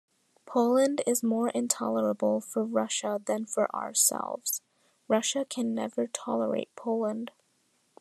Poland 0.47 1.03
is 1.05 1.21
more 1.21 1.49
intolerable 1.49 2.41
for 2.41 2.63
Russia 2.65 3.21
than 3.23 3.45
for 3.45 3.69
ourselves; 3.75 4.63
Russia 5.07 5.45
can 5.45 5.75
never 5.75 6.07
tolerate 6.07 6.75
Poland. 6.75 7.29